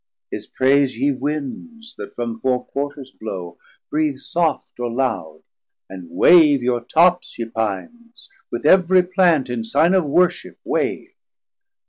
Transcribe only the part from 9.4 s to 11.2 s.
in sign of Worship wave.